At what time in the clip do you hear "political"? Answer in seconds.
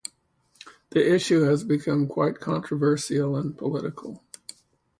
3.55-4.23